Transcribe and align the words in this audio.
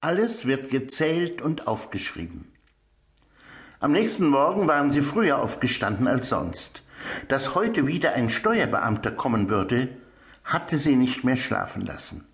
Alles 0.00 0.46
wird 0.46 0.70
gezählt 0.70 1.42
und 1.42 1.66
aufgeschrieben. 1.66 2.52
Am 3.80 3.90
nächsten 3.90 4.28
Morgen 4.28 4.68
waren 4.68 4.92
sie 4.92 5.00
früher 5.00 5.40
aufgestanden 5.40 6.06
als 6.06 6.28
sonst. 6.28 6.84
Dass 7.26 7.56
heute 7.56 7.88
wieder 7.88 8.12
ein 8.12 8.30
Steuerbeamter 8.30 9.10
kommen 9.10 9.50
würde, 9.50 9.88
hatte 10.44 10.78
sie 10.78 10.94
nicht 10.94 11.24
mehr 11.24 11.34
schlafen 11.34 11.84
lassen. 11.84 12.24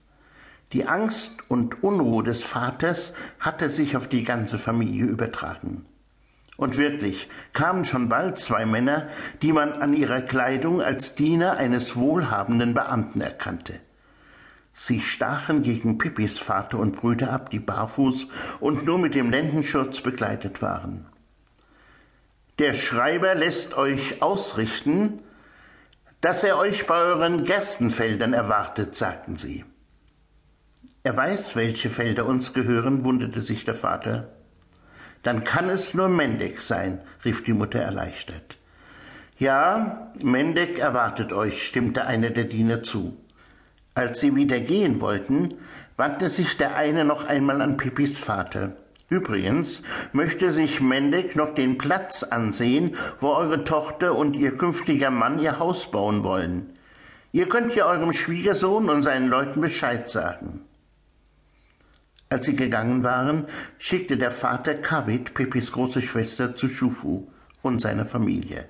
Die 0.75 0.87
Angst 0.87 1.33
und 1.49 1.83
Unruhe 1.83 2.23
des 2.23 2.43
Vaters 2.43 3.15
hatte 3.41 3.71
sich 3.71 3.97
auf 3.97 4.09
die 4.09 4.25
ganze 4.25 4.59
Familie 4.59 5.07
übertragen. 5.07 5.85
Und 6.59 6.77
wirklich 6.77 7.31
kamen 7.55 7.87
schon 7.87 8.11
bald 8.11 8.39
zwei 8.39 8.67
Männer, 8.67 9.09
die 9.41 9.55
man 9.55 9.73
an 9.73 9.95
ihrer 9.95 10.21
Kleidung 10.21 10.83
als 10.83 11.15
Diener 11.15 11.57
eines 11.57 11.97
wohlhabenden 11.97 12.75
Beamten 12.75 13.23
erkannte. 13.23 13.81
Sie 14.77 15.01
stachen 15.01 15.63
gegen 15.63 15.99
Pippis 15.99 16.41
Vater 16.41 16.81
und 16.81 16.97
Brüder 16.97 17.33
ab, 17.33 17.49
die 17.51 17.61
barfuß 17.61 18.27
und 18.59 18.85
nur 18.85 18.99
mit 18.99 19.15
dem 19.15 19.31
Lendenschurz 19.31 20.01
begleitet 20.01 20.63
waren. 20.63 21.07
Der 22.59 22.75
Schreiber 22.75 23.37
lässt 23.37 23.75
euch 23.75 24.21
ausrichten, 24.21 25.21
dass 26.21 26.43
er 26.43 26.59
euch 26.59 26.87
bei 26.87 26.97
euren 26.97 27.45
Gerstenfeldern 27.45 28.33
erwartet, 28.33 28.97
sagten 28.97 29.37
sie. 29.37 29.65
Er 31.05 31.17
weiß, 31.17 31.55
welche 31.55 31.89
Felder 31.89 32.27
uns 32.27 32.53
gehören, 32.53 33.05
wunderte 33.05 33.41
sich 33.41 33.65
der 33.65 33.75
Vater. 33.75 34.33
Dann 35.23 35.45
kann 35.45 35.69
es 35.69 35.95
nur 35.95 36.09
Mendek 36.09 36.61
sein, 36.61 37.01
rief 37.25 37.45
die 37.45 37.53
Mutter 37.53 37.81
erleichtert. 37.81 38.59
Ja, 39.39 40.11
Mendek 40.23 40.79
erwartet 40.79 41.33
euch, 41.33 41.67
stimmte 41.67 42.07
einer 42.07 42.31
der 42.31 42.45
Diener 42.45 42.83
zu. 42.83 43.17
Als 43.95 44.19
sie 44.19 44.35
wieder 44.35 44.59
gehen 44.59 45.01
wollten, 45.01 45.55
wandte 45.97 46.29
sich 46.29 46.57
der 46.57 46.75
eine 46.75 47.05
noch 47.05 47.25
einmal 47.25 47.61
an 47.61 47.77
Pipis 47.77 48.19
Vater. 48.19 48.77
Übrigens 49.09 49.83
möchte 50.13 50.51
sich 50.51 50.81
Mendek 50.81 51.37
noch 51.37 51.55
den 51.55 51.79
Platz 51.79 52.25
ansehen, 52.25 52.97
wo 53.21 53.29
eure 53.29 53.63
Tochter 53.63 54.17
und 54.17 54.37
ihr 54.37 54.57
künftiger 54.57 55.11
Mann 55.11 55.39
ihr 55.39 55.61
Haus 55.61 55.91
bauen 55.91 56.25
wollen. 56.25 56.73
Ihr 57.31 57.47
könnt 57.49 57.77
ja 57.77 57.87
eurem 57.87 58.13
Schwiegersohn 58.13 58.89
und 58.89 59.03
seinen 59.03 59.29
Leuten 59.29 59.61
Bescheid 59.61 60.09
sagen. 60.09 60.63
Als 62.31 62.47
sie 62.47 62.57
gegangen 62.57 63.05
waren, 63.05 63.47
schickte 63.79 64.17
der 64.17 64.33
Vater 64.33 64.75
Kavit, 64.75 65.35
Pepis 65.35 65.71
große 65.71 66.01
Schwester, 66.01 66.57
zu 66.57 66.67
Schufu 66.67 67.29
und 67.63 67.81
seiner 67.81 68.07
Familie. 68.07 68.67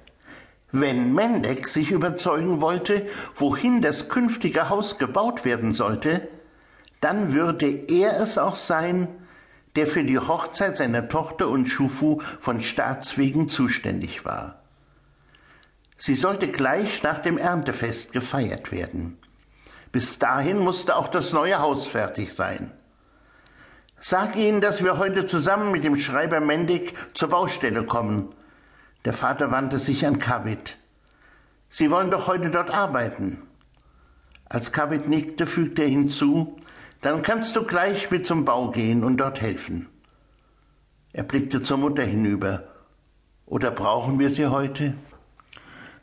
Wenn 0.77 1.15
Mendek 1.15 1.69
sich 1.69 1.93
überzeugen 1.93 2.61
wollte, 2.61 3.07
wohin 3.37 3.81
das 3.81 4.09
künftige 4.09 4.71
Haus 4.71 4.99
gebaut 4.99 5.45
werden 5.45 5.73
sollte, 5.73 6.27
dann 7.01 7.33
würde 7.33 7.67
er 7.69 8.19
es 8.19 8.39
auch 8.39 8.57
sein, 8.57 9.07
der 9.77 9.87
für 9.87 10.03
die 10.03 10.19
Hochzeit 10.19 10.77
seiner 10.77 11.09
Tochter 11.09 11.47
und 11.47 11.67
Schufu 11.67 12.23
von 12.41 12.61
Staatswegen 12.61 13.49
zuständig 13.49 14.25
war. 14.25 14.65
Sie 15.97 16.17
sollte 16.17 16.49
gleich 16.49 17.05
nach 17.05 17.21
dem 17.21 17.39
Erntefest 17.39 18.13
gefeiert 18.13 18.73
werden. 18.73 19.17
Bis 19.93 20.19
dahin 20.19 20.59
musste 20.59 20.97
auch 20.97 21.07
das 21.07 21.33
neue 21.33 21.61
Haus 21.61 21.87
fertig 21.87 22.33
sein. 22.33 22.73
Sag 24.01 24.35
ihnen, 24.35 24.61
dass 24.61 24.83
wir 24.83 24.99
heute 24.99 25.25
zusammen 25.25 25.71
mit 25.71 25.85
dem 25.85 25.97
Schreiber 25.97 26.41
Mendig 26.41 26.95
zur 27.15 27.29
Baustelle 27.29 27.85
kommen. 27.85 28.35
Der 29.05 29.13
Vater 29.13 29.51
wandte 29.51 29.79
sich 29.79 30.07
an 30.07 30.19
Kavit. 30.19 30.79
Sie 31.69 31.91
wollen 31.91 32.11
doch 32.11 32.27
heute 32.27 32.51
dort 32.51 32.71
arbeiten. 32.71 33.43
Als 34.49 34.73
Kavit 34.73 35.09
nickte, 35.09 35.47
fügte 35.47 35.83
er 35.83 35.89
hinzu, 35.89 36.57
dann 37.01 37.23
kannst 37.23 37.57
du 37.57 37.65
gleich 37.65 38.11
mit 38.11 38.27
zum 38.27 38.45
Bau 38.45 38.71
gehen 38.71 39.05
und 39.05 39.19
dort 39.19 39.41
helfen. 39.41 39.89
Er 41.13 41.25
blickte 41.25 41.63
zur 41.63 41.77
Mutter 41.77 42.03
hinüber. 42.03 42.65
Oder 43.47 43.71
brauchen 43.71 44.19
wir 44.19 44.31
sie 44.31 44.47
heute? 44.47 44.95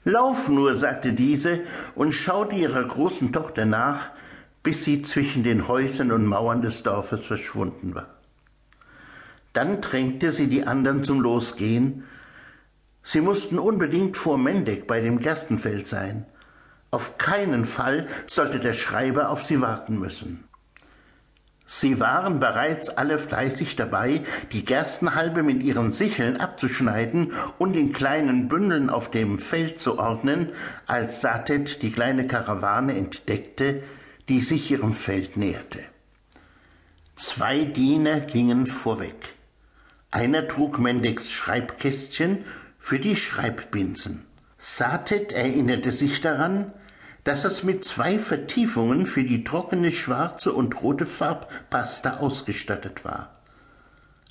Lauf 0.03 0.49
nur, 0.49 0.75
sagte 0.75 1.13
diese 1.13 1.61
und 1.95 2.13
schaute 2.13 2.55
ihrer 2.55 2.83
großen 2.83 3.33
Tochter 3.33 3.65
nach, 3.65 4.11
bis 4.63 4.83
sie 4.83 5.01
zwischen 5.01 5.43
den 5.43 5.67
Häusern 5.67 6.11
und 6.11 6.25
Mauern 6.25 6.61
des 6.61 6.83
Dorfes 6.83 7.25
verschwunden 7.25 7.95
war. 7.95 8.07
Dann 9.53 9.81
drängte 9.81 10.31
sie 10.31 10.47
die 10.47 10.65
anderen 10.65 11.03
zum 11.03 11.19
Losgehen. 11.19 12.03
Sie 13.03 13.21
mussten 13.21 13.59
unbedingt 13.59 14.17
vor 14.17 14.37
Mendek 14.37 14.87
bei 14.87 15.01
dem 15.01 15.19
Gerstenfeld 15.19 15.87
sein. 15.87 16.25
Auf 16.91 17.17
keinen 17.17 17.65
Fall 17.65 18.07
sollte 18.27 18.59
der 18.59 18.73
Schreiber 18.73 19.29
auf 19.29 19.43
sie 19.43 19.61
warten 19.61 19.97
müssen. 19.97 20.43
Sie 21.65 22.01
waren 22.01 22.41
bereits 22.41 22.89
alle 22.89 23.17
fleißig 23.17 23.77
dabei, 23.77 24.23
die 24.51 24.65
Gerstenhalbe 24.65 25.41
mit 25.41 25.63
ihren 25.63 25.93
Sicheln 25.93 26.35
abzuschneiden 26.35 27.31
und 27.59 27.75
in 27.75 27.93
kleinen 27.93 28.49
Bündeln 28.49 28.89
auf 28.89 29.09
dem 29.09 29.39
Feld 29.39 29.79
zu 29.79 29.97
ordnen, 29.97 30.51
als 30.85 31.21
Satet 31.21 31.81
die 31.81 31.93
kleine 31.93 32.27
Karawane 32.27 32.93
entdeckte, 32.93 33.83
die 34.27 34.41
sich 34.41 34.69
ihrem 34.69 34.91
Feld 34.93 35.37
näherte. 35.37 35.79
Zwei 37.15 37.63
Diener 37.63 38.19
gingen 38.19 38.67
vorweg. 38.67 39.35
Einer 40.11 40.49
trug 40.49 40.77
Mendeks 40.77 41.31
Schreibkästchen 41.31 42.43
für 42.81 42.99
die 42.99 43.15
Schreibbinsen. 43.15 44.25
Satet 44.57 45.31
erinnerte 45.31 45.91
sich 45.91 46.19
daran, 46.19 46.73
dass 47.23 47.45
es 47.45 47.63
mit 47.63 47.85
zwei 47.85 48.17
Vertiefungen 48.17 49.05
für 49.05 49.23
die 49.23 49.43
trockene 49.43 49.91
schwarze 49.91 50.51
und 50.51 50.81
rote 50.81 51.05
Farbpasta 51.05 52.17
ausgestattet 52.17 53.05
war. 53.05 53.33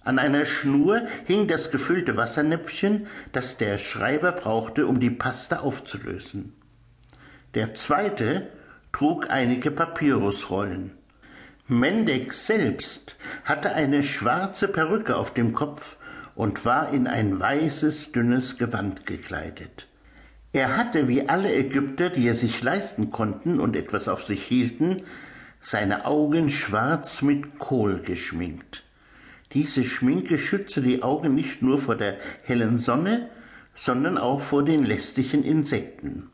An 0.03 0.19
einer 0.19 0.44
Schnur 0.44 1.00
hing 1.27 1.47
das 1.47 1.71
gefüllte 1.71 2.16
Wassernäpfchen, 2.16 3.06
das 3.33 3.56
der 3.56 3.78
Schreiber 3.78 4.33
brauchte, 4.33 4.89
um 4.89 4.99
die 4.99 5.10
Pasta 5.10 5.60
aufzulösen. 5.60 6.53
Der 7.55 7.75
zweite 7.75 8.49
trug 8.93 9.31
einige 9.31 9.71
Papyrusrollen. 9.71 10.99
Mendek 11.69 12.33
selbst 12.33 13.15
hatte 13.44 13.72
eine 13.72 14.03
schwarze 14.03 14.66
Perücke 14.66 15.16
auf 15.16 15.33
dem 15.34 15.53
Kopf 15.53 15.97
und 16.41 16.65
war 16.65 16.91
in 16.91 17.06
ein 17.06 17.39
weißes, 17.39 18.12
dünnes 18.12 18.56
Gewand 18.56 19.05
gekleidet. 19.05 19.89
Er 20.55 20.78
hatte, 20.78 21.06
wie 21.06 21.28
alle 21.28 21.55
Ägypter, 21.55 22.09
die 22.09 22.27
es 22.28 22.41
sich 22.41 22.62
leisten 22.62 23.11
konnten 23.11 23.61
und 23.61 23.77
etwas 23.77 24.09
auf 24.09 24.25
sich 24.25 24.43
hielten, 24.45 25.03
seine 25.61 26.06
Augen 26.06 26.49
schwarz 26.49 27.21
mit 27.21 27.59
Kohl 27.59 28.01
geschminkt. 28.01 28.84
Diese 29.53 29.84
Schminke 29.84 30.39
schützte 30.39 30.81
die 30.81 31.03
Augen 31.03 31.34
nicht 31.34 31.61
nur 31.61 31.77
vor 31.77 31.97
der 31.97 32.17
hellen 32.45 32.78
Sonne, 32.78 33.28
sondern 33.75 34.17
auch 34.17 34.41
vor 34.41 34.65
den 34.65 34.83
lästigen 34.83 35.45
Insekten. 35.45 36.31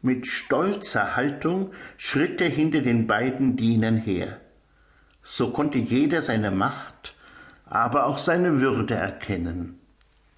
Mit 0.00 0.26
stolzer 0.26 1.14
Haltung 1.14 1.72
schritt 1.98 2.40
er 2.40 2.48
hinter 2.48 2.80
den 2.80 3.06
beiden 3.06 3.54
Dienern 3.58 3.98
her. 3.98 4.40
So 5.22 5.50
konnte 5.50 5.76
jeder 5.76 6.22
seine 6.22 6.50
Macht, 6.50 7.17
aber 7.70 8.06
auch 8.06 8.18
seine 8.18 8.60
Würde 8.60 8.94
erkennen. 8.94 9.78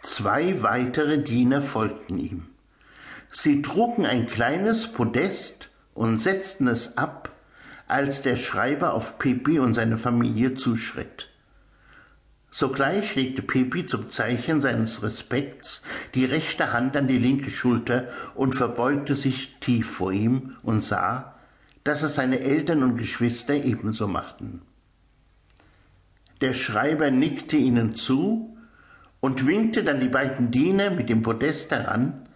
Zwei 0.02 0.62
weitere 0.62 1.22
Diener 1.22 1.60
folgten 1.60 2.18
ihm. 2.18 2.46
Sie 3.30 3.62
trugen 3.62 4.06
ein 4.06 4.26
kleines 4.26 4.88
Podest 4.88 5.70
und 5.94 6.20
setzten 6.20 6.66
es 6.66 6.96
ab, 6.96 7.30
als 7.86 8.22
der 8.22 8.36
Schreiber 8.36 8.94
auf 8.94 9.18
Pepi 9.18 9.58
und 9.58 9.74
seine 9.74 9.98
Familie 9.98 10.54
zuschritt. 10.54 11.28
Sogleich 12.50 13.14
legte 13.14 13.42
Pepi 13.42 13.86
zum 13.86 14.08
Zeichen 14.08 14.60
seines 14.60 15.02
Respekts 15.02 15.82
die 16.14 16.24
rechte 16.24 16.72
Hand 16.72 16.96
an 16.96 17.06
die 17.06 17.18
linke 17.18 17.50
Schulter 17.50 18.08
und 18.34 18.54
verbeugte 18.54 19.14
sich 19.14 19.58
tief 19.60 19.88
vor 19.88 20.12
ihm 20.12 20.56
und 20.62 20.82
sah, 20.82 21.36
dass 21.84 22.02
es 22.02 22.16
seine 22.16 22.40
Eltern 22.40 22.82
und 22.82 22.96
Geschwister 22.96 23.54
ebenso 23.54 24.08
machten. 24.08 24.62
Der 26.40 26.54
Schreiber 26.54 27.10
nickte 27.10 27.56
ihnen 27.56 27.94
zu 27.94 28.56
und 29.20 29.46
winkte 29.46 29.84
dann 29.84 30.00
die 30.00 30.08
beiden 30.08 30.50
Diener 30.50 30.90
mit 30.90 31.08
dem 31.08 31.22
Podest 31.22 31.70
heran, 31.70 32.26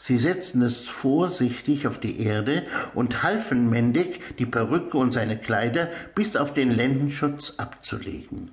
Sie 0.00 0.16
setzten 0.16 0.62
es 0.62 0.86
vorsichtig 0.86 1.88
auf 1.88 1.98
die 1.98 2.22
Erde 2.22 2.64
und 2.94 3.24
halfen 3.24 3.68
Mendig, 3.68 4.36
die 4.38 4.46
Perücke 4.46 4.96
und 4.96 5.12
seine 5.12 5.36
Kleider 5.36 5.88
bis 6.14 6.36
auf 6.36 6.54
den 6.54 6.70
Lendenschutz 6.70 7.54
abzulegen. 7.56 8.52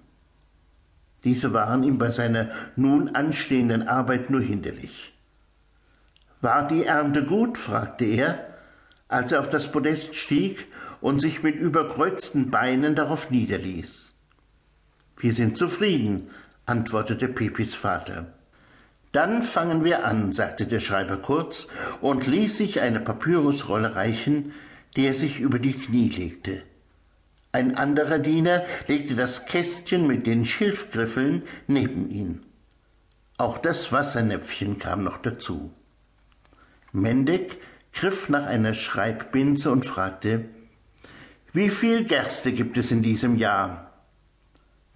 Diese 1.23 1.53
waren 1.53 1.83
ihm 1.83 1.99
bei 1.99 2.09
seiner 2.09 2.49
nun 2.75 3.09
anstehenden 3.09 3.87
Arbeit 3.87 4.31
nur 4.31 4.41
hinderlich. 4.41 5.13
War 6.41 6.67
die 6.67 6.85
Ernte 6.85 7.25
gut? 7.25 7.59
fragte 7.59 8.05
er, 8.05 8.47
als 9.07 9.31
er 9.31 9.39
auf 9.39 9.49
das 9.49 9.71
Podest 9.71 10.15
stieg 10.15 10.67
und 10.99 11.21
sich 11.21 11.43
mit 11.43 11.55
überkreuzten 11.55 12.49
Beinen 12.49 12.95
darauf 12.95 13.29
niederließ. 13.29 14.14
Wir 15.17 15.33
sind 15.33 15.57
zufrieden, 15.57 16.29
antwortete 16.65 17.27
Pepis 17.27 17.75
Vater. 17.75 18.33
Dann 19.11 19.43
fangen 19.43 19.83
wir 19.83 20.05
an, 20.05 20.33
sagte 20.33 20.67
der 20.67 20.79
Schreiber 20.79 21.17
kurz 21.17 21.67
und 22.01 22.27
ließ 22.27 22.57
sich 22.57 22.81
eine 22.81 22.99
Papyrusrolle 22.99 23.95
reichen, 23.95 24.51
die 24.95 25.05
er 25.05 25.13
sich 25.13 25.39
über 25.39 25.59
die 25.59 25.73
Knie 25.73 26.09
legte. 26.09 26.63
Ein 27.53 27.77
anderer 27.77 28.19
Diener 28.19 28.65
legte 28.87 29.15
das 29.15 29.45
Kästchen 29.45 30.05
mit 30.05 30.27
den 30.27 30.43
Schilfgriffeln 30.43 31.43
neben 31.67 32.09
ihn. 32.09 32.45
Auch 33.37 33.57
das 33.57 33.93
Wassernäpfchen 33.93 34.79
kam 34.79 35.05
noch 35.05 35.17
dazu. 35.17 35.71
Mendek 36.91 37.57
griff 37.93 38.27
nach 38.27 38.45
einer 38.45 38.73
Schreibbinse 38.73 39.71
und 39.71 39.85
fragte, 39.85 40.45
wie 41.53 41.69
viel 41.69 42.03
Gerste 42.03 42.51
gibt 42.51 42.75
es 42.75 42.91
in 42.91 43.01
diesem 43.01 43.37
Jahr? 43.37 43.84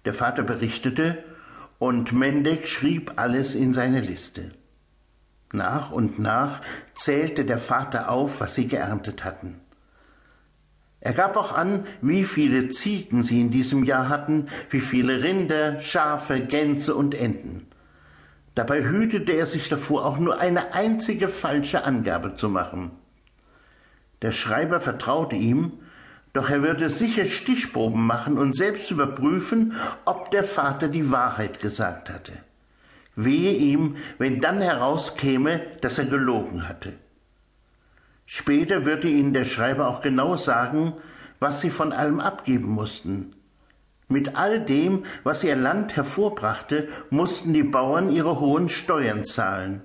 Der 0.04 0.14
Vater 0.14 0.42
berichtete, 0.42 1.22
und 1.78 2.12
Mendek 2.12 2.66
schrieb 2.66 3.14
alles 3.16 3.54
in 3.54 3.72
seine 3.72 4.00
Liste. 4.00 4.50
Nach 5.52 5.90
und 5.90 6.18
nach 6.18 6.60
zählte 6.94 7.44
der 7.44 7.58
Vater 7.58 8.10
auf, 8.10 8.40
was 8.40 8.54
sie 8.54 8.68
geerntet 8.68 9.24
hatten. 9.24 9.60
Er 11.00 11.14
gab 11.14 11.36
auch 11.36 11.52
an, 11.52 11.86
wie 12.02 12.24
viele 12.24 12.68
Ziegen 12.68 13.22
sie 13.22 13.40
in 13.40 13.50
diesem 13.50 13.84
Jahr 13.84 14.10
hatten, 14.10 14.48
wie 14.68 14.80
viele 14.80 15.22
Rinder, 15.22 15.80
Schafe, 15.80 16.40
Gänse 16.40 16.94
und 16.94 17.14
Enten. 17.14 17.66
Dabei 18.54 18.82
hütete 18.84 19.32
er 19.32 19.46
sich 19.46 19.70
davor, 19.70 20.04
auch 20.04 20.18
nur 20.18 20.38
eine 20.38 20.74
einzige 20.74 21.28
falsche 21.28 21.84
Angabe 21.84 22.34
zu 22.34 22.50
machen. 22.50 22.90
Der 24.20 24.32
Schreiber 24.32 24.80
vertraute 24.80 25.36
ihm, 25.36 25.72
doch 26.32 26.50
er 26.50 26.62
würde 26.62 26.88
sicher 26.88 27.24
Stichproben 27.24 28.06
machen 28.06 28.38
und 28.38 28.54
selbst 28.54 28.90
überprüfen, 28.90 29.74
ob 30.04 30.30
der 30.30 30.44
Vater 30.44 30.88
die 30.88 31.10
Wahrheit 31.10 31.60
gesagt 31.60 32.10
hatte. 32.10 32.32
Wehe 33.16 33.52
ihm, 33.52 33.96
wenn 34.18 34.40
dann 34.40 34.60
herauskäme, 34.60 35.60
dass 35.80 35.98
er 35.98 36.06
gelogen 36.06 36.68
hatte. 36.68 36.92
Später 38.24 38.84
würde 38.84 39.08
ihnen 39.08 39.32
der 39.32 39.44
Schreiber 39.44 39.88
auch 39.88 40.00
genau 40.00 40.36
sagen, 40.36 40.94
was 41.40 41.60
sie 41.60 41.70
von 41.70 41.92
allem 41.92 42.20
abgeben 42.20 42.68
mussten. 42.68 43.34
Mit 44.06 44.36
all 44.36 44.60
dem, 44.60 45.04
was 45.24 45.42
ihr 45.42 45.56
Land 45.56 45.96
hervorbrachte, 45.96 46.88
mussten 47.10 47.52
die 47.52 47.64
Bauern 47.64 48.10
ihre 48.10 48.38
hohen 48.38 48.68
Steuern 48.68 49.24
zahlen. 49.24 49.82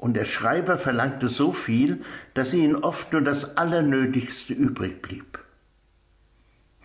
Und 0.00 0.14
der 0.14 0.24
Schreiber 0.24 0.78
verlangte 0.78 1.28
so 1.28 1.52
viel, 1.52 2.00
dass 2.32 2.54
ihnen 2.54 2.74
oft 2.74 3.12
nur 3.12 3.20
das 3.20 3.58
Allernötigste 3.58 4.54
übrig 4.54 5.02
blieb. 5.02 5.38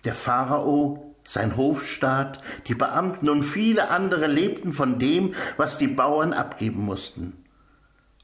Der 0.04 0.14
Pharao, 0.14 1.16
sein 1.26 1.56
Hofstaat, 1.56 2.42
die 2.66 2.74
Beamten 2.74 3.30
und 3.30 3.42
viele 3.42 3.88
andere 3.88 4.26
lebten 4.26 4.74
von 4.74 4.98
dem, 4.98 5.34
was 5.56 5.78
die 5.78 5.88
Bauern 5.88 6.34
abgeben 6.34 6.82
mussten. 6.82 7.42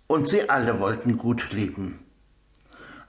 Und 0.09 0.29
sie 0.29 0.51
alle 0.51 0.79
wollten 0.79 1.17
gut 1.17 1.53
leben. 1.53 2.01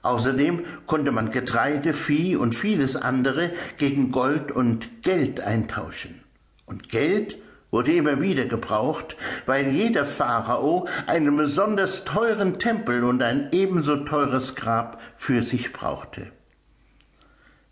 Außerdem 0.00 0.64
konnte 0.86 1.12
man 1.12 1.32
Getreide, 1.32 1.92
Vieh 1.92 2.36
und 2.36 2.54
vieles 2.54 2.96
andere 2.96 3.52
gegen 3.76 4.10
Gold 4.10 4.52
und 4.52 5.02
Geld 5.02 5.40
eintauschen. 5.40 6.22
Und 6.64 6.88
Geld 6.88 7.36
wurde 7.74 7.92
immer 7.92 8.20
wieder 8.20 8.44
gebraucht, 8.44 9.16
weil 9.46 9.72
jeder 9.72 10.06
Pharao 10.06 10.86
einen 11.08 11.36
besonders 11.36 12.04
teuren 12.04 12.60
Tempel 12.60 13.02
und 13.02 13.20
ein 13.20 13.48
ebenso 13.50 13.96
teures 14.04 14.54
Grab 14.54 15.02
für 15.16 15.42
sich 15.42 15.72
brauchte. 15.72 16.30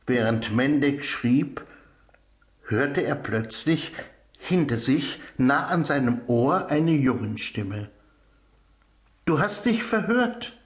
Während 0.04 0.52
Mendek 0.56 1.04
schrieb, 1.04 1.62
hörte 2.64 3.04
er 3.04 3.14
plötzlich 3.14 3.92
hinter 4.40 4.76
sich, 4.76 5.20
nah 5.38 5.68
an 5.68 5.84
seinem 5.84 6.22
Ohr, 6.26 6.66
eine 6.66 6.90
Jungenstimme. 6.90 7.88
Du 9.24 9.38
hast 9.38 9.66
dich 9.66 9.84
verhört. 9.84 10.58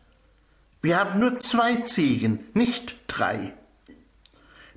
Wir 0.80 0.98
haben 0.98 1.20
nur 1.20 1.40
zwei 1.40 1.74
Ziegen, 1.82 2.38
nicht 2.54 2.96
drei. 3.06 3.52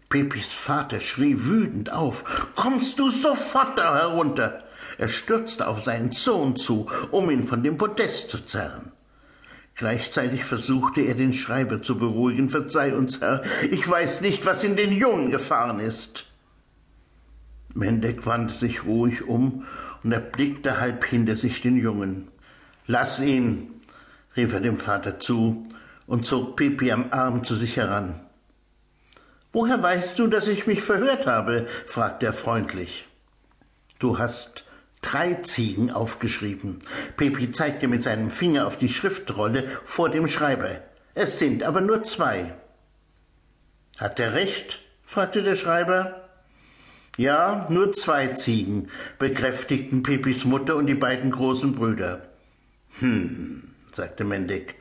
Pepis 0.09 0.51
Vater 0.51 1.00
schrie 1.00 1.35
wütend 1.38 1.94
auf. 1.94 2.51
Kommst 2.56 2.97
du 3.00 3.09
sofort 3.09 3.77
da 3.77 3.95
herunter? 3.95 4.63
Er 4.97 5.07
stürzte 5.07 5.67
auf 5.67 5.81
seinen 5.81 6.11
Sohn 6.11 6.56
zu, 6.56 6.88
um 7.11 7.29
ihn 7.29 7.47
von 7.47 7.63
dem 7.63 7.77
Podest 7.77 8.29
zu 8.29 8.44
zerren. 8.44 8.91
Gleichzeitig 9.75 10.44
versuchte 10.44 11.01
er 11.01 11.13
den 11.13 11.31
Schreiber 11.31 11.81
zu 11.81 11.97
beruhigen. 11.97 12.50
Verzeih 12.50 12.94
uns, 12.95 13.21
Herr, 13.21 13.44
ich 13.71 13.88
weiß 13.88 14.21
nicht, 14.21 14.45
was 14.45 14.63
in 14.63 14.75
den 14.75 14.91
Jungen 14.91 15.31
gefahren 15.31 15.79
ist. 15.79 16.25
Mendek 17.75 18.25
wandte 18.25 18.55
sich 18.55 18.83
ruhig 18.83 19.27
um 19.27 19.65
und 20.03 20.12
erblickte 20.12 20.81
halb 20.81 21.05
hinter 21.05 21.35
sich 21.35 21.62
den 21.62 21.77
Jungen. 21.77 22.27
Lass 22.88 23.21
ihn, 23.21 23.75
rief 24.35 24.53
er 24.53 24.59
dem 24.59 24.79
Vater 24.79 25.19
zu 25.19 25.63
und 26.07 26.25
zog 26.25 26.57
Pipi 26.57 26.91
am 26.91 27.12
Arm 27.12 27.44
zu 27.44 27.55
sich 27.55 27.77
heran. 27.77 28.19
Woher 29.51 29.81
weißt 29.81 30.19
du, 30.19 30.28
dass 30.28 30.48
ich 30.48 30.68
mich 30.68 30.81
verhört 30.81 31.25
habe? 31.25 31.66
fragte 31.88 32.28
er 32.28 32.34
freundlich. 32.34 33.07
Du 33.98 34.19
hast 34.19 34.66
drei 35.01 35.36
Ziegen 35.36 35.92
aufgeschrieben. 35.92 36.80
Pepi 37.18 37.51
zeigte 37.51 37.88
mit 37.88 38.04
seinem 38.04 38.30
Finger 38.30 38.68
auf 38.68 38.78
die 38.78 38.90
Schriftrolle 38.90 39.68
vor 39.86 40.10
dem 40.10 40.28
Schreiber. 40.28 40.69
Es 41.16 41.40
sind 41.40 41.63
aber 41.63 41.81
nur 41.81 42.04
zwei. 42.04 42.54
Hat 43.98 44.19
er 44.19 44.34
recht? 44.34 44.81
fragte 45.04 45.42
der 45.42 45.56
Schreiber. 45.56 46.30
Ja, 47.18 47.68
nur 47.69 47.92
zwei 47.92 48.28
Ziegen, 48.28 48.90
bekräftigten 49.18 50.04
Pepis 50.04 50.46
Mutter 50.46 50.75
und 50.75 50.86
die 50.86 50.96
beiden 50.96 51.31
großen 51.31 51.74
Brüder. 51.74 52.22
Hm, 53.00 53.63
sagte 53.92 54.24
Mendek 54.24 54.75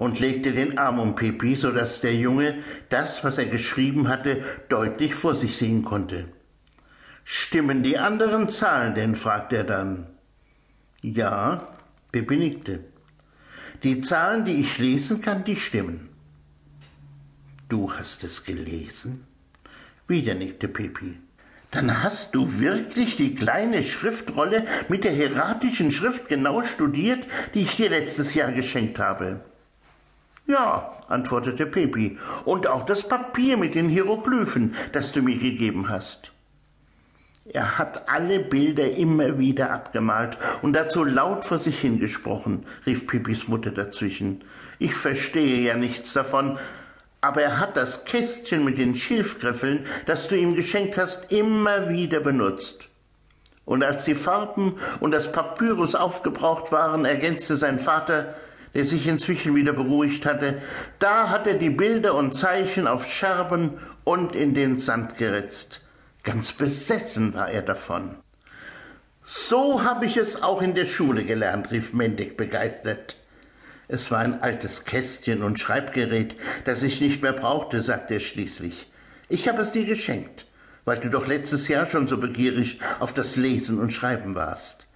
und 0.00 0.18
legte 0.18 0.52
den 0.52 0.78
Arm 0.78 0.98
um 0.98 1.14
Pepi, 1.14 1.54
so 1.54 1.72
dass 1.72 2.00
der 2.00 2.14
Junge 2.14 2.54
das, 2.88 3.22
was 3.22 3.36
er 3.36 3.44
geschrieben 3.44 4.08
hatte, 4.08 4.42
deutlich 4.70 5.14
vor 5.14 5.34
sich 5.34 5.58
sehen 5.58 5.84
konnte. 5.84 6.24
Stimmen 7.22 7.82
die 7.82 7.98
anderen 7.98 8.48
Zahlen 8.48 8.94
denn? 8.94 9.14
fragte 9.14 9.58
er 9.58 9.64
dann. 9.64 10.06
Ja, 11.02 11.76
Pepi 12.12 12.36
nickte. 12.38 12.80
Die 13.82 14.00
Zahlen, 14.00 14.46
die 14.46 14.54
ich 14.54 14.78
lesen 14.78 15.20
kann, 15.20 15.44
die 15.44 15.56
stimmen. 15.56 16.08
Du 17.68 17.92
hast 17.92 18.24
es 18.24 18.44
gelesen? 18.44 19.26
Wieder 20.08 20.34
nickte 20.34 20.68
Pepi. 20.68 21.18
Dann 21.72 22.02
hast 22.02 22.34
du 22.34 22.58
wirklich 22.58 23.16
die 23.16 23.34
kleine 23.34 23.82
Schriftrolle 23.82 24.64
mit 24.88 25.04
der 25.04 25.12
hieratischen 25.12 25.90
Schrift 25.90 26.26
genau 26.26 26.62
studiert, 26.62 27.26
die 27.52 27.60
ich 27.60 27.76
dir 27.76 27.90
letztes 27.90 28.32
Jahr 28.32 28.50
geschenkt 28.50 28.98
habe. 28.98 29.44
Ja, 30.50 30.90
antwortete 31.06 31.64
Pepi, 31.64 32.18
und 32.44 32.66
auch 32.66 32.84
das 32.84 33.06
Papier 33.06 33.56
mit 33.56 33.76
den 33.76 33.88
Hieroglyphen, 33.88 34.74
das 34.90 35.12
du 35.12 35.22
mir 35.22 35.38
gegeben 35.38 35.88
hast. 35.88 36.32
Er 37.44 37.78
hat 37.78 38.08
alle 38.08 38.40
Bilder 38.40 38.90
immer 38.90 39.38
wieder 39.38 39.70
abgemalt 39.70 40.38
und 40.62 40.72
dazu 40.72 41.04
laut 41.04 41.44
vor 41.44 41.60
sich 41.60 41.78
hingesprochen, 41.78 42.66
rief 42.84 43.06
Pipis 43.06 43.46
Mutter 43.46 43.70
dazwischen. 43.70 44.42
Ich 44.80 44.92
verstehe 44.92 45.60
ja 45.60 45.76
nichts 45.76 46.14
davon, 46.14 46.58
aber 47.20 47.42
er 47.42 47.60
hat 47.60 47.76
das 47.76 48.04
Kästchen 48.04 48.64
mit 48.64 48.76
den 48.76 48.96
Schilfgriffeln, 48.96 49.86
das 50.06 50.26
du 50.26 50.36
ihm 50.36 50.56
geschenkt 50.56 50.96
hast, 50.96 51.30
immer 51.32 51.90
wieder 51.90 52.18
benutzt. 52.18 52.88
Und 53.64 53.84
als 53.84 54.04
die 54.04 54.16
Farben 54.16 54.74
und 54.98 55.14
das 55.14 55.30
Papyrus 55.30 55.94
aufgebraucht 55.94 56.72
waren, 56.72 57.04
ergänzte 57.04 57.54
sein 57.54 57.78
Vater, 57.78 58.34
der 58.74 58.84
sich 58.84 59.06
inzwischen 59.06 59.54
wieder 59.54 59.72
beruhigt 59.72 60.26
hatte, 60.26 60.60
da 60.98 61.30
hat 61.30 61.46
er 61.46 61.54
die 61.54 61.70
Bilder 61.70 62.14
und 62.14 62.32
Zeichen 62.34 62.86
auf 62.86 63.10
Scherben 63.10 63.78
und 64.04 64.34
in 64.34 64.54
den 64.54 64.78
Sand 64.78 65.16
geritzt. 65.16 65.82
Ganz 66.22 66.52
besessen 66.52 67.34
war 67.34 67.50
er 67.50 67.62
davon. 67.62 68.16
So 69.24 69.84
habe 69.84 70.06
ich 70.06 70.16
es 70.16 70.42
auch 70.42 70.60
in 70.60 70.74
der 70.74 70.86
Schule 70.86 71.24
gelernt, 71.24 71.70
rief 71.70 71.92
Mendig 71.92 72.36
begeistert. 72.36 73.16
Es 73.88 74.10
war 74.10 74.18
ein 74.18 74.42
altes 74.42 74.84
Kästchen 74.84 75.42
und 75.42 75.58
Schreibgerät, 75.58 76.36
das 76.64 76.82
ich 76.82 77.00
nicht 77.00 77.22
mehr 77.22 77.32
brauchte, 77.32 77.80
sagte 77.80 78.14
er 78.14 78.20
schließlich. 78.20 78.88
Ich 79.28 79.48
habe 79.48 79.62
es 79.62 79.72
dir 79.72 79.84
geschenkt, 79.84 80.46
weil 80.84 80.98
du 80.98 81.10
doch 81.10 81.26
letztes 81.26 81.68
Jahr 81.68 81.86
schon 81.86 82.06
so 82.06 82.18
begierig 82.18 82.78
auf 82.98 83.12
das 83.12 83.36
Lesen 83.36 83.80
und 83.80 83.92
Schreiben 83.92 84.34
warst. 84.34 84.86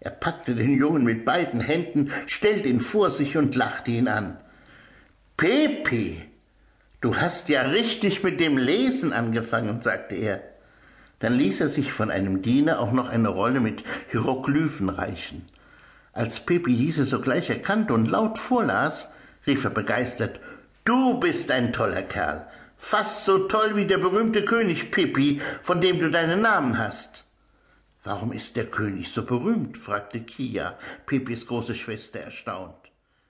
Er 0.00 0.10
packte 0.10 0.54
den 0.54 0.78
Jungen 0.78 1.04
mit 1.04 1.26
beiden 1.26 1.60
Händen, 1.60 2.10
stellte 2.26 2.68
ihn 2.68 2.80
vor 2.80 3.10
sich 3.10 3.36
und 3.36 3.54
lachte 3.54 3.90
ihn 3.90 4.08
an. 4.08 4.38
Pepe, 5.36 6.16
du 7.02 7.16
hast 7.16 7.50
ja 7.50 7.62
richtig 7.62 8.22
mit 8.22 8.40
dem 8.40 8.56
Lesen 8.56 9.12
angefangen, 9.12 9.82
sagte 9.82 10.16
er. 10.16 10.42
Dann 11.18 11.34
ließ 11.34 11.60
er 11.60 11.68
sich 11.68 11.92
von 11.92 12.10
einem 12.10 12.40
Diener 12.40 12.80
auch 12.80 12.92
noch 12.92 13.10
eine 13.10 13.28
Rolle 13.28 13.60
mit 13.60 13.84
Hieroglyphen 14.10 14.88
reichen. 14.88 15.44
Als 16.12 16.40
Pepi 16.40 16.74
diese 16.76 17.04
sogleich 17.04 17.50
erkannte 17.50 17.92
und 17.92 18.10
laut 18.10 18.38
vorlas, 18.38 19.10
rief 19.46 19.64
er 19.64 19.70
begeistert 19.70 20.40
Du 20.84 21.20
bist 21.20 21.50
ein 21.50 21.74
toller 21.74 22.02
Kerl, 22.02 22.46
fast 22.78 23.26
so 23.26 23.40
toll 23.40 23.76
wie 23.76 23.84
der 23.84 23.98
berühmte 23.98 24.46
König 24.46 24.90
Pepi, 24.90 25.42
von 25.62 25.82
dem 25.82 26.00
du 26.00 26.10
deinen 26.10 26.40
Namen 26.40 26.78
hast. 26.78 27.26
Warum 28.02 28.32
ist 28.32 28.56
der 28.56 28.66
König 28.66 29.12
so 29.12 29.24
berühmt? 29.24 29.76
fragte 29.76 30.20
Kia, 30.20 30.78
Pepis 31.04 31.46
große 31.46 31.74
Schwester, 31.74 32.20
erstaunt. 32.20 32.79